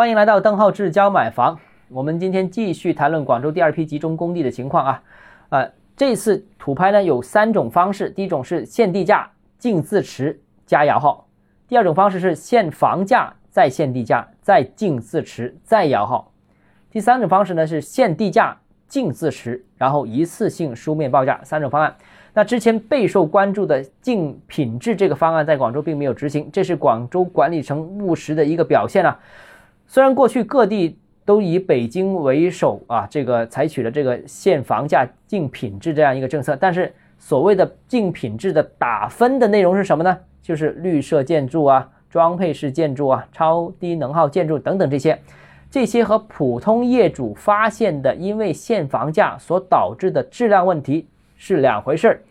[0.00, 1.60] 欢迎来到邓浩志教买房。
[1.90, 5.02] 我们今天继续谈论广州第二批集中供地的情况啊。
[5.50, 11.26] 呃，这次土拍呢有三种方式，第一种是限地价、净自持加摇号；
[11.68, 16.32] 第二种方式是限房价再限地价再净自持再摇号；
[16.90, 18.56] 第三种方式呢是限地价、
[18.88, 21.94] 净自持，然后一次性书面报价三种方案。
[22.32, 29.20] 那之前备受关注的净品质这个方案在广州并没有执行，这是广州管理层务实的一个表现啊。
[29.92, 40.16] 虽然过去各地都以北京为首啊，这个采取了这个限房价、净品质这样一个政策，但是所谓的净品质的打分的内容是什么呢？
[40.40, 45.18] 就是绿色建筑啊、装配式建筑啊、超低能耗建筑等等这些，
[45.68, 52.22] 这些和普通业主发现的因为限房价所导致的质量问题是两回事儿。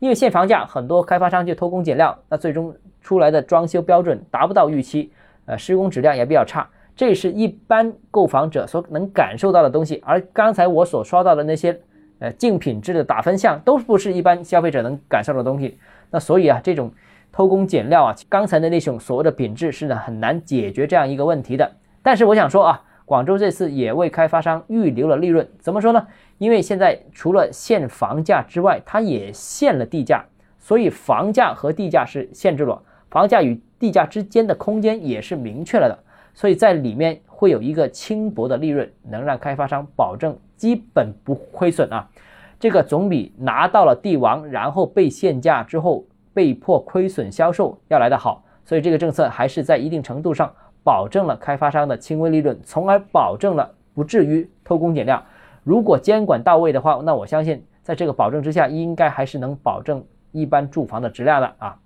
[0.00, 5.12] 因为限房价，很多开发商就偷工减料，那最终出来的装修标准达不到预期，
[5.46, 6.68] 呃，施工质量也比较差。
[6.96, 11.80] 这是一般购房者所能感受到的东西，而刚才我所说到的那些，
[12.20, 15.78] 呃，净品质的打分项，都不是一般消费者能感受的东西。
[16.10, 16.92] 那所以啊，这种
[17.32, 21.72] 偷工减料啊，刚才的那种所谓的品质是呢很难解决这样一个问题的。
[22.02, 26.06] 但是我想说啊，广州这次也为开发商预留了利润，怎么说呢？
[26.38, 30.24] 因为现在除了限房价之外，它也限了地价，
[30.60, 35.98] 所以房价和地价是限制了，房价与地价之间的空间也是明确了的。
[36.34, 42.10] 所以在里面会有一个轻薄的利润，能让开发商保证基本不亏损啊。
[42.58, 48.44] 这个总比拿到了地王，然后被限价之后被迫亏损销售要来得好。
[48.64, 55.22] 所以这个政策还是在一定程度上保证了开发商的轻微利润，从而保证了不至于偷工减料。
[55.62, 61.78] 如果监管到位的话，那我相信在这个保证之下，应该还是能保证一般住房的质量的啊。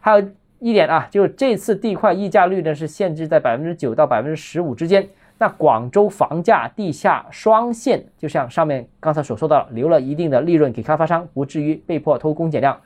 [0.00, 0.26] 还有。
[0.60, 5.08] 一点啊，就是这次地块溢价率呢是限制在百分之九到百分之十五之间。
[5.38, 12.76] 那广州房价地下双限，就像上面刚才所说的，留了一定的利润给开发商，不至于被迫偷工减料。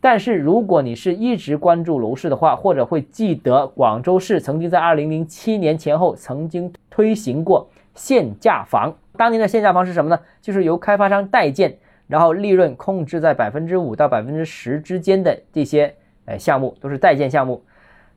[0.00, 8.94] 但是如果你是一直关注楼市的话，或者会记得广州市曾经在二零零七年前后曾经推行过限价房。
[9.16, 10.20] 当年的限价房是什么呢？
[10.42, 15.94] 就是由开发商代建，然后利润控制在百分之五到百分之十之间的这些。
[16.28, 17.64] 哎，项目都是在建项目。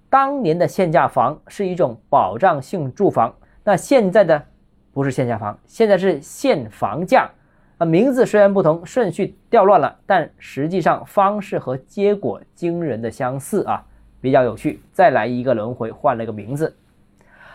[0.09, 3.33] 当年的限价房是一种保障性住房，
[3.63, 4.43] 那现在的
[4.91, 7.29] 不是限价房，现在是限房价。
[7.77, 13.83] 啊，名字虽然不同，顺序调乱了，但实际上方式和结果惊人的相似啊，
[14.19, 14.81] 比较有趣。
[14.91, 16.75] 再来一个轮回，换了个名字。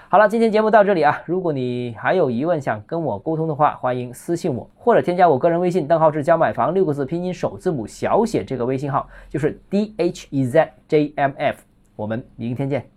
[0.09, 1.21] 好了，今天节目到这里啊。
[1.27, 11.61] 如果你还有疑问想跟我沟通的话，欢迎私信我或者添加我个人微信“邓浩志教买房”六个字拼音首字母小写这个微信号，就是 D H E Z J M F。
[11.97, 12.96] 我们明天见。